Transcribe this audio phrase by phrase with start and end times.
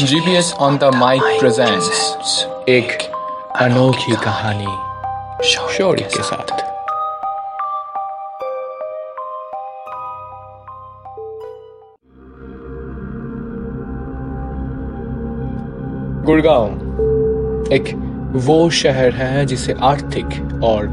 [0.00, 1.98] GPS on the mic presents
[2.68, 3.02] एक
[3.56, 6.50] अनोखी कहानी शौर्य के साथ।
[16.24, 16.66] गुड़गांव
[17.72, 17.84] एक
[18.36, 20.26] वो शहर है जिसे आर्थिक
[20.64, 20.86] और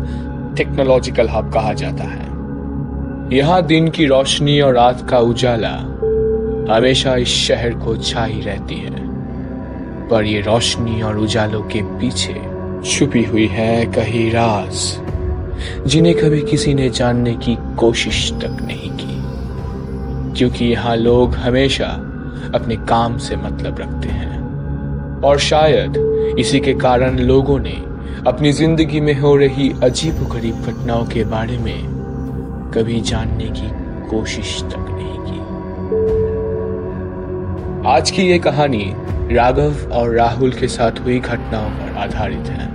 [0.58, 2.30] टेक्नोलॉजिकल हब कहा जाता है।
[3.38, 5.98] यहाँ दिन की रोशनी और रात का उजाला
[6.70, 9.00] हमेशा इस शहर को छाई रहती है,
[10.10, 12.34] पर ये रोशनी और उजालों के पीछे
[12.86, 14.76] छुपी हुई है कहीं राज,
[15.88, 19.20] जिन्हें कभी किसी ने जानने की कोशिश तक नहीं की।
[20.38, 21.88] क्योंकि यहाँ लोग हमेशा
[22.56, 25.98] अपने काम से मतलब रखते हैं, और शायद
[26.40, 27.76] इसी के कारण लोगों ने
[28.28, 33.70] अपनी ज़िंदगी में हो रही अजीब गरीब घटनाओं के बारे में कभी जानने की
[34.10, 35.40] कोशिश तक नहीं की।
[37.86, 38.94] आज की ये कहानी
[39.36, 42.68] राघव और राहुल के साथ हुई घटनाओं पर आधारित है।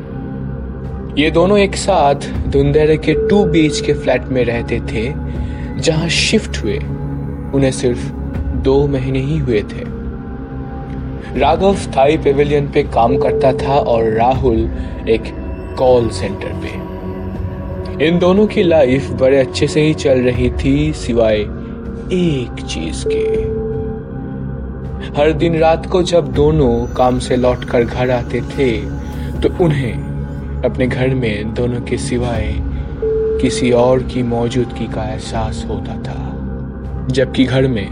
[1.22, 2.14] ये दोनों एक साथ
[2.48, 5.14] धुंधेरे के टू बीच के फ्लैट में रहते थे,
[5.81, 6.78] जहाँ शिफ्ट हुए।
[7.55, 8.12] उन्हें सिर्फ़
[8.56, 9.84] दो महीने ही हुए थे।
[11.41, 14.70] राघव थाई पेविलियन पे काम करता था और राहुल
[15.09, 15.22] एक
[15.78, 21.36] कॉल सेंटर पे। इन दोनों की लाइफ बड़े अच्छे से ही चल रही थी, सिवाय
[22.12, 23.56] एक चीज़ के।
[25.17, 28.70] हर दिन रात को जब दोनों काम से लौटकर घर आते थे
[29.41, 32.48] तो उन्हें अपने घर में दोनों के सिवाय
[33.42, 36.19] किसी और की मौजूदगी का एहसास होता था,
[37.11, 37.89] जबकि घर में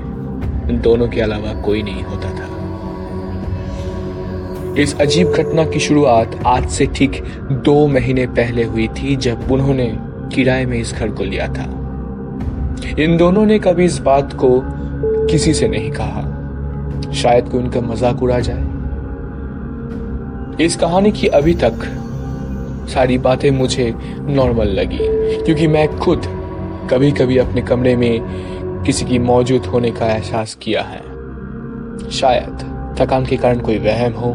[0.82, 2.48] दोनों के अलावा कोई नहीं होता था।
[4.82, 7.22] इस अजीब घटना की शुरुआत आज से ठीक
[7.64, 9.88] दो महीने पहले हुई थी, जब उन्होंने
[10.34, 11.66] किराए में इस घर को लिया था।
[12.98, 14.60] इन दोनों ने कभी इस बात को
[15.26, 16.23] किसी से नहीं कहा।
[17.14, 18.64] शायद कोई उनका मज़ाक उड़ा जाए।
[20.64, 21.84] इस कहानी की अभी तक
[22.90, 24.98] सारी बातें मुझे नॉर्मल लगी,
[25.44, 26.26] क्योंकि मैं खुद
[26.90, 31.02] कभी कभी अपने कमरे में किसी की मौजूद होने का एहसास किया है।
[32.10, 34.34] शायद थकान के कारण कोई वहम हो,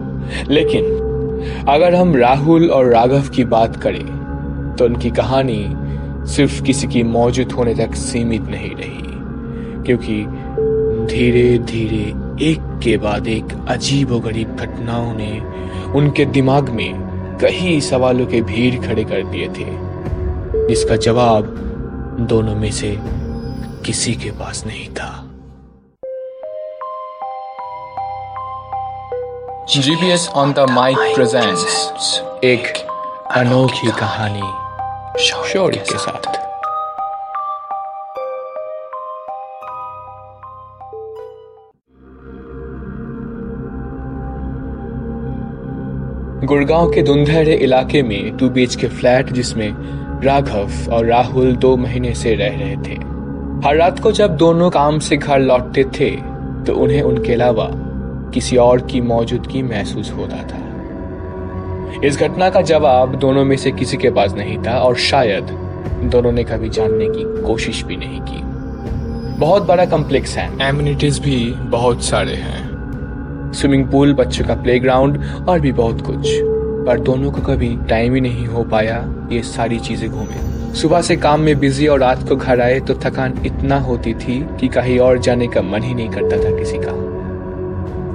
[0.49, 5.65] लेकिन अगर हम राहुल और राघव की बात करें तो उनकी कहानी
[6.27, 10.25] सिर्फ़ किसी की मौजूद होने तक सीमित नहीं रही, क्योंकि
[11.07, 15.39] धीरे धीरे एक के बाद एक अजीब और गरीब घटनाओं ने
[15.91, 17.09] उनके दिमाग में
[17.41, 19.89] कई सवालों के भीड़ खड़े कर दिए थे
[20.67, 21.43] जिसका जवाब
[22.19, 22.99] दोनों में से
[23.85, 25.25] किसी के पास नहीं था।
[29.65, 31.65] GPS on the mic presents
[32.43, 32.87] एक
[33.31, 34.69] अनोखी कहानी।
[35.23, 36.28] शौर्य के साथ।
[46.43, 49.73] गुड़गांव के धुंधेरे इलाके में टू बीच के फ्लैट जिसमें
[50.23, 52.95] राघव और राहुल दो महीने से रह रहे थे।
[53.67, 56.09] हर रात को जब दोनों काम से घर लौटते थे
[56.65, 57.69] तो उन्हें उनके अलावा
[58.33, 63.97] किसी और की मौजूदगी महसूस होता था। इस घटना का जवाब दोनों में से किसी
[63.97, 65.43] के पास नहीं था और शायद
[66.03, 68.41] दोनों ने कभी जानने की कोशिश भी नहीं की।
[69.39, 72.68] बहुत बड़ा कॉम्प्लेक्स है। एम्यूनिटीज भी बहुत सारे हैं।
[73.53, 76.29] स्विमिंग पूल, बच्चों का प्लेग्राउंड और भी बहुत कुछ।
[76.87, 78.97] पर दोनों को कभी टाइम ही नहीं हो पाया
[79.31, 82.93] ये सारी चीज़ें घूमे। सुबह से काम में बिज़ी और रात को घर आए तो
[82.93, 86.77] थकान इतना होती थी कि कहीं और जाने का मन ही नहीं करता था किसी
[86.77, 86.91] का।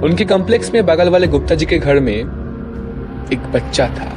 [0.05, 4.11] उनके कॉम्प्लेक्स में बगल वाले गुप्ता जी के घर में एक बच्चा था।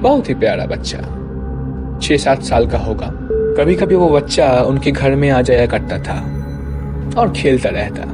[0.00, 0.98] बहुत ही प्यारा बच्चा।
[2.02, 3.10] छह सात साल का होगा।
[3.58, 6.20] कभी कभी वो बच्चा उनके घर में आ जाया करता था
[7.20, 8.04] और खेलता रहता।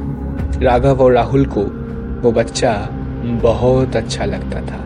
[0.61, 1.61] राघव और राहुल को
[2.21, 2.73] वो बच्चा
[3.43, 4.85] बहुत अच्छा लगता था।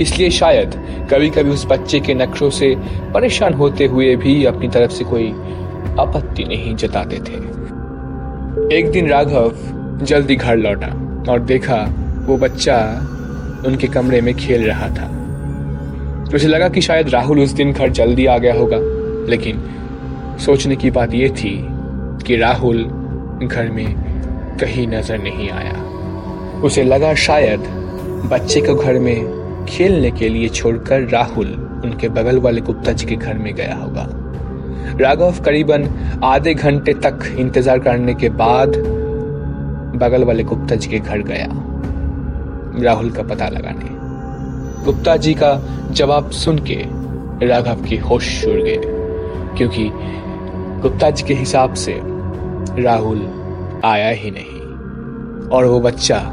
[0.00, 0.74] इसलिए शायद
[1.10, 2.74] कभी कभी उस बच्चे के नक्शों से
[3.14, 5.28] परेशान होते हुए भी अपनी तरफ़ से कोई
[6.00, 7.44] आपत्ति नहीं जताते थे।
[8.78, 9.52] एक दिन राघव
[10.02, 10.86] जल्दी घर लौटा
[11.32, 11.76] और देखा
[12.26, 12.76] वो बच्चा
[13.66, 15.12] उनके कमरे में खेल रहा था।
[16.34, 18.78] उसे लगा कि शायद राहुल उस दिन घर जल्दी आ गया होगा,
[19.30, 19.62] लेकिन
[20.38, 21.66] सोचने की बात यह थी
[22.26, 22.82] कि राहुल
[23.42, 24.15] घर में
[24.56, 27.66] कहीं नज़र नहीं आया। उसे लगा शायद
[28.30, 31.48] बच्चे को घर में खेलने के लिए छोड़कर राहुल
[31.84, 34.08] उनके बगल वाले गुप्ता जी के घर में गया होगा।
[35.00, 35.88] राघव करीबन
[36.24, 38.76] आधे घंटे तक इंतज़ार करने के बाद
[40.00, 41.48] बगल वाले गुप्ता जी के घर गया।
[42.84, 43.94] राहुल का पता लगाने।
[44.84, 45.52] गुप्ता जी का
[45.90, 46.82] जवाब सुन के
[47.46, 48.80] राघव की होश उड़ गए
[49.56, 49.88] क्योंकि
[50.82, 52.00] गुप्ता जी के हिसाब से
[52.82, 53.18] राहुल
[53.86, 56.32] आया ही नहीं। और वो बच्चा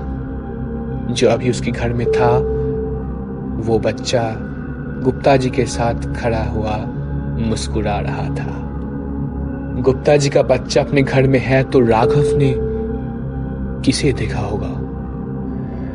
[1.10, 2.38] जो अभी उसके घर में था,
[3.68, 4.36] वो बच्चा
[5.04, 6.78] गुप्ता जी के साथ खड़ा हुआ
[7.50, 8.60] मुस्कुरा रहा था।
[9.82, 12.56] गुप्ता जी का बच्चा अपने घर में है तो राघव ने
[13.82, 14.80] किसे देखा होगा?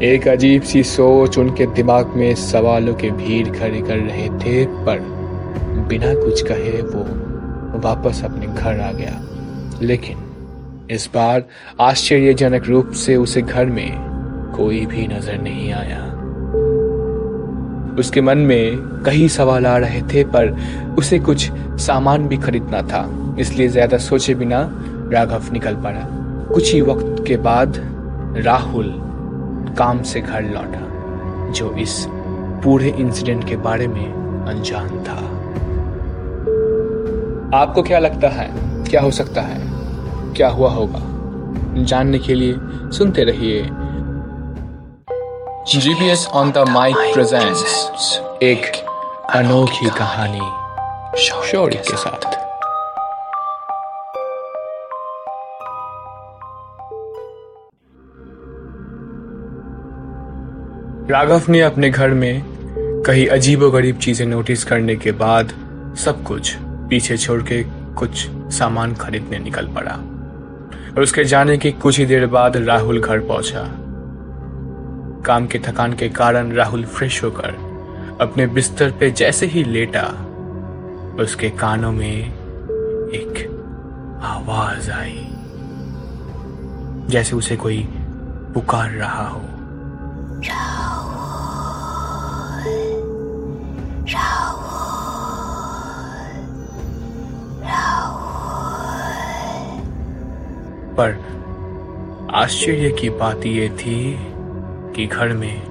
[0.02, 5.00] एक अजीब सी सोच उनके दिमाग में सवालों के भीड़ खड़े कर रहे थे, पर
[5.88, 7.04] बिना कुछ कहे वो
[7.78, 9.20] वापस अपने घर आ गया।
[9.82, 10.16] लेकिन
[10.90, 11.44] इस बार
[11.80, 15.98] आश्चर्यजनक रूप से उसे घर में कोई भी नज़र नहीं आया।
[17.98, 20.56] उसके मन में कई सवाल आ रहे थे, पर
[20.98, 21.50] उसे कुछ
[21.80, 24.60] सामान भी खरीदना था, इसलिए ज़्यादा सोचे बिना
[25.12, 26.06] राघव निकल पड़ा।
[26.54, 27.76] कुछ ही वक्त के बाद
[28.36, 28.92] राहुल
[29.78, 32.04] काम से घर लौटा, जो इस
[32.64, 34.06] पूरे इंसिडेंट के बारे में
[34.48, 35.20] अनजान था।
[37.58, 38.50] आपको क्या लगता है?
[38.84, 39.67] क्या हो सकता है?
[40.36, 41.00] क्या हुआ होगा?
[41.84, 42.54] जानने के लिए
[42.92, 43.62] सुनते रहिए।
[45.80, 48.76] GPS on the mic presents एक
[49.34, 52.26] अनोखी कहानी शौर्य के साथ।
[61.10, 62.42] राघव ने अपने घर में
[63.06, 65.52] कई अजीबो गरीब चीज़ें नोटिस करने के बाद
[65.98, 67.62] सब कुछ पीछे छोड़ के
[67.94, 69.98] कुछ सामान खरीदने निकल पड़ा।
[70.96, 73.62] और उसके जाने के कुछ ही देर बाद राहुल घर पहुँचा।
[75.26, 77.50] काम के थकान के कारण राहुल फ्रेश होकर
[78.20, 80.02] अपने बिस्तर पे जैसे ही लेटा,
[81.22, 82.16] उसके कानों में
[83.12, 83.46] एक
[84.22, 85.26] आवाज़ आई,
[87.08, 87.82] जैसे उसे कोई
[88.54, 89.40] पुकार रहा हो।
[101.00, 104.16] पर आश्चर्य की बात यह थी
[104.96, 105.62] कि घर में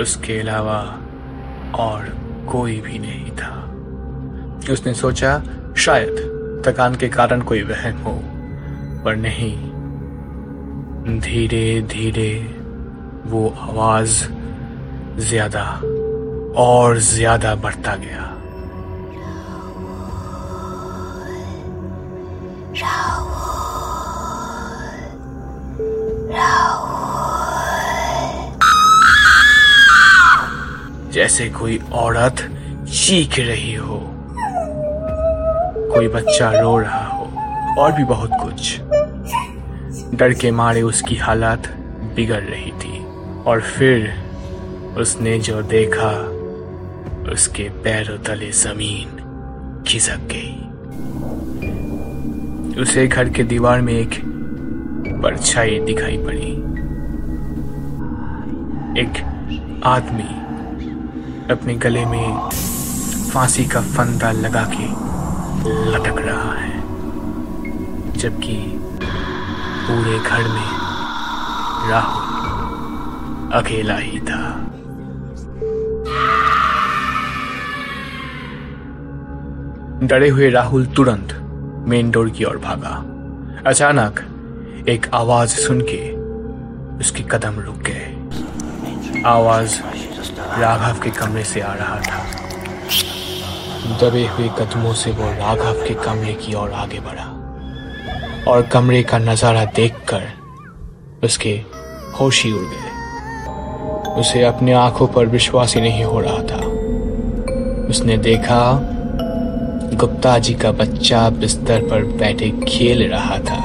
[0.00, 0.80] उसके अलावा
[1.74, 2.04] और
[2.50, 3.62] कोई भी नहीं था।
[4.72, 5.42] उसने सोचा,
[5.76, 8.12] शायद थकान के कारण कोई वहम हो,
[9.04, 9.56] पर नहीं।
[11.20, 12.32] धीरे धीरे
[13.26, 14.24] वो आवाज़
[15.18, 15.64] ज़्यादा
[16.56, 18.35] और ज़्यादा बढ़ता गया।
[31.16, 32.36] जैसे कोई औरत
[32.88, 34.00] चीख रही हो।
[35.94, 37.30] कोई बच्चा रो रहा हो,
[37.78, 38.80] और भी बहुत कुछ।
[40.14, 41.68] डर के मारे उसकी हालत
[42.16, 43.04] बिगड़ रही थी,
[43.46, 44.14] और फिर
[44.98, 46.12] उसने जो देखा,
[47.32, 50.62] उसके पैरों तले ज़मीन खिसक गई।
[52.82, 54.20] उसे घर के दीवार में एक
[55.22, 56.52] परछाई दिखाई पड़ी।
[59.00, 59.24] एक
[59.84, 60.45] आदमी
[61.50, 62.48] अपने गले में
[63.32, 64.86] फांसी का फंदा लगा के
[65.90, 66.80] लटक रहा है,
[68.12, 68.56] जबकि
[69.86, 70.70] पूरे घर में
[71.90, 74.42] राहुल अकेला ही था।
[80.02, 81.34] डरे हुए राहुल तुरंत
[81.88, 82.94] मेन डोर की ओर भागा।
[83.70, 84.20] अचानक
[84.88, 86.02] एक आवाज़ सुन के
[86.98, 89.80] उसके कदम रुक गए। आवाज़
[90.58, 92.24] राघव के कमरे से आ रहा था।
[94.00, 97.24] दबे हुए कदमों से वो राघव के कमरे की ओर आगे बढ़ा
[98.50, 100.22] और कमरे का नज़ारा देखकर
[101.24, 101.50] उसके
[102.20, 106.60] होश ही उड़ गए। उसे अपने आँखों पर विश्वास ही नहीं हो रहा था।
[107.88, 108.60] उसने देखा,
[109.94, 113.60] गुप्ता जी का बच्चा बिस्तर पर बैठे खेल रहा था।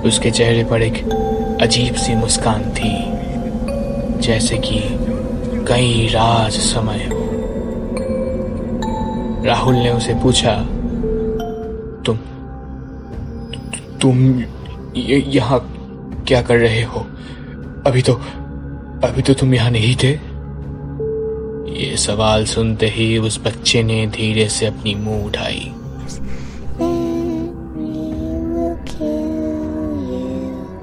[0.00, 1.02] उसके चेहरे पर एक
[1.62, 2.94] अजीब सी मुस्कान थी,
[4.20, 4.80] जैसे कि
[5.68, 7.20] कई राज समय। हो
[9.44, 10.54] राहुल ने उसे पूछा,
[12.06, 12.16] तुम
[14.00, 14.16] तुम
[14.96, 15.58] यहाँ
[16.28, 17.00] क्या कर रहे हो?
[17.86, 18.12] अभी तो
[19.04, 20.12] अभी तो तुम यहाँ नहीं थे?
[21.72, 25.72] ये सवाल सुनते ही उस बच्चे ने धीरे से अपनी मुँह उठाई।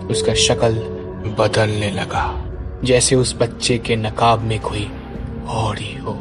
[0.10, 0.74] उसका शक्ल
[1.40, 2.26] बदलने लगा।
[2.84, 4.92] जैसे उस बच्चे के नकाब में कोई
[5.48, 6.12] और ही हो।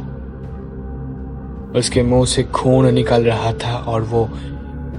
[1.78, 4.30] उसके मुँह से खून निकल रहा था और वो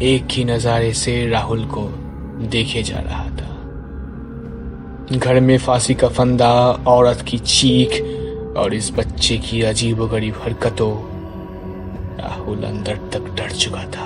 [0.01, 1.81] एक ही नजारे से राहुल को
[2.47, 3.49] देखे जा रहा था।
[5.17, 6.53] घर में फांसी का फंदा,
[6.87, 7.89] औरत की चीख
[8.57, 10.93] और इस बच्चे की अजीब गरीब हरकतों
[12.17, 14.05] राहुल अंदर तक डर चुका था।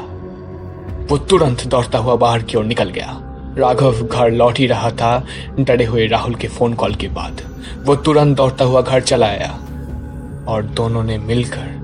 [1.09, 3.22] वो तुरंत दौड़ता हुआ बाहर की ओर निकल गया।
[3.57, 5.25] राघव घर लौट ही रहा था।
[5.59, 7.41] डरे हुए राहुल के फ़ोन कॉल के बाद।
[7.85, 9.59] वो तुरंत दौड़ता हुआ घर चला आया।
[10.47, 11.83] और दोनों ने मिलकर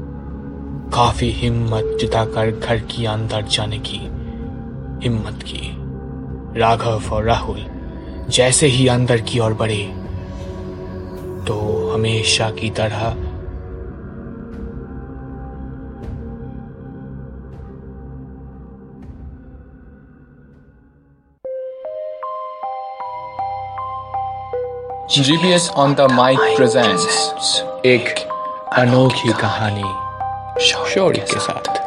[0.93, 3.97] काफ़ी हिम्मत जुटाकर घर की अंदर जाने की
[5.03, 5.75] हिम्मत की।
[6.59, 7.65] राघव और राहुल
[8.29, 9.83] जैसे ही अंदर की ओर बढ़े
[11.47, 13.15] तो हमेशा की तरह
[25.11, 28.09] GPS on the mic presents एक
[28.77, 31.77] अनोखी कहानी शौर्य के साथ।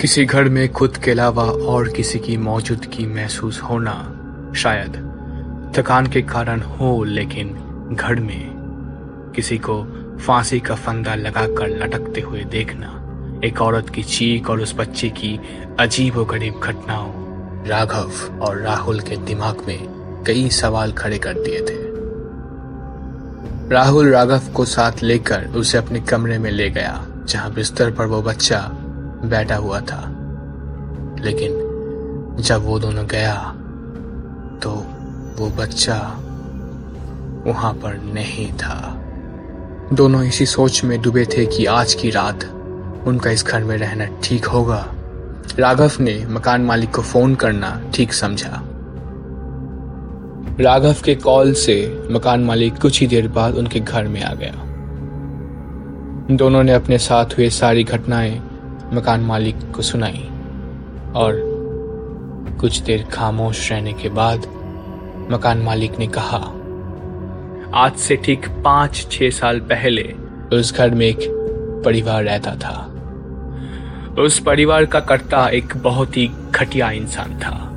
[0.00, 3.92] किसी घर में खुद के अलावा और किसी की मौजूदगी महसूस होना
[4.56, 4.96] शायद
[5.76, 7.48] थकान के कारण हो लेकिन
[7.92, 8.52] घर में
[9.36, 9.82] किसी को
[10.26, 13.05] फांसी का फंदा लगाकर लटकते हुए देखना
[13.44, 15.38] एक औरत की चीख और उस बच्चे की
[15.80, 17.12] अजीब गरीब घटनाओं।
[17.66, 18.12] राघव
[18.42, 21.84] और राहुल के दिमाग में कई सवाल खड़े कर दिए थे।
[23.70, 28.22] राहुल राघव को साथ लेकर उसे अपने कमरे में ले गया, जहाँ बिस्तर पर वो
[28.22, 28.60] बच्चा
[29.24, 30.02] बैठा हुआ था।
[31.20, 33.34] लेकिन जब वो दोनों गया
[34.62, 34.70] तो
[35.38, 35.98] वो बच्चा
[37.46, 39.02] वहाँ पर नहीं था।
[39.92, 42.52] दोनों इसी सोच में डूबे थे कि आज की रात
[43.06, 44.86] उनका इस घर में रहना ठीक होगा।
[45.58, 48.62] राघव ने मकान मालिक को फ़ोन करना ठीक समझा।
[50.60, 51.76] राघव के कॉल से
[52.10, 54.52] मकान मालिक कुछ ही देर बाद उनके घर में आ गया।
[56.36, 58.38] दोनों ने अपने साथ हुए सारी घटनाएँ
[58.92, 60.28] मकान मालिक को सुनाई
[61.16, 61.40] और
[62.60, 64.46] कुछ देर खामोश रहने के बाद
[65.30, 66.38] मकान मालिक ने कहा,
[67.74, 70.02] आज से ठीक पाँच छह साल पहले
[70.52, 71.18] उस घर में एक
[71.84, 72.95] परिवार रहता था।
[74.18, 77.72] उस परिवार का कर्ता एक बहुत ही घटिया इंसान था।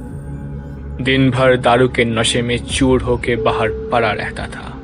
[1.03, 4.75] दिन भर दारू के नशे में चूर होके बाहर पड़ा रहता था।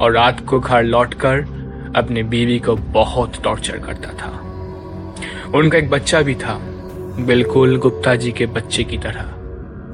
[0.00, 1.36] और रात को घर लौटकर
[1.96, 4.30] अपने बीवी को बहुत टॉर्चर करता था।
[5.58, 6.58] उनका एक बच्चा भी था,
[7.18, 9.32] बिल्कुल गुप्ता जी के बच्चे की तरह।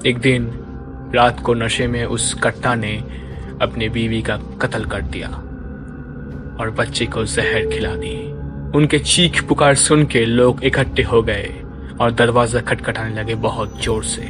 [0.09, 0.53] एक दिन
[1.15, 3.05] रात को नशे में उस कट्टा ने
[3.63, 5.29] अपने बीवी का कत्ल कर दिया
[6.61, 8.32] और बच्चे को जहर खिला दी।
[8.75, 11.51] उनके चीख पुकार सुन के लोग इकट्ठे हो गए
[12.01, 14.23] और दरवाज़ा खटखटाने लगे बहुत ज़ोर से।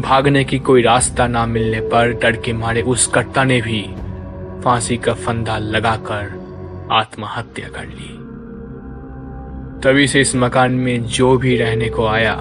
[0.00, 3.82] भागने की कोई रास्ता ना मिलने पर डर के मारे उस कट्टा ने भी
[4.64, 8.14] फांसी का फंदा लगाकर आत्महत्या कर ली।
[9.82, 12.34] तभी से इस मकान में जो भी रहने को आया,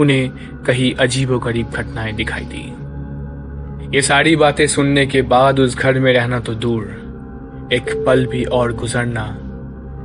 [0.00, 0.30] उन्हें
[0.64, 6.12] कहीं अजीबो गरीब घटनाएँ दिखाई दी। ये सारी बातें सुनने के बाद उस घर में
[6.12, 7.05] रहना तो दूर।
[7.72, 9.24] एक पल भी और गुजरना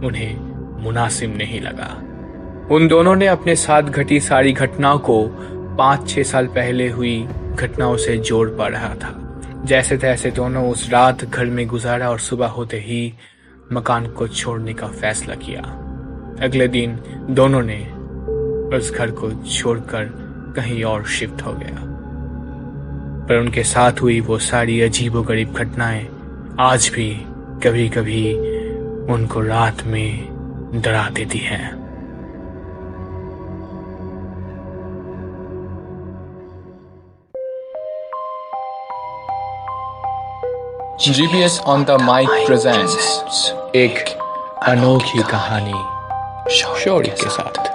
[0.08, 0.40] उन्हें
[0.84, 1.98] मुनासिब नहीं लगा।
[2.76, 5.28] उन दोनों ने अपने साथ घटी सारी घटनाओं को
[5.78, 7.28] पाँच छह साल पहले हुई
[7.60, 12.20] घटनाओं से जोड़ पा रहा था। जैसे तैसे दोनों उस रात घर में गुजारा और
[12.20, 13.14] सुबह होते ही
[13.74, 15.62] मकान को छोड़ने का फैसला किया।
[16.42, 17.00] अगले दिन
[17.30, 17.92] दोनों ने
[18.78, 20.04] उस घर को छोड़कर
[20.56, 21.88] कहीं और शिफ्ट हो गया।
[23.28, 26.08] पर उनके साथ हुई वो सारी अजीबो गरीब घटनाएँ
[26.60, 27.26] आज भी
[27.64, 28.34] कभी कभी
[29.14, 31.60] उनको रात में डरा देती है।
[41.00, 44.10] GPS on the mic presents एक
[44.64, 47.71] अनोखी कहानी शौर्य के साथ।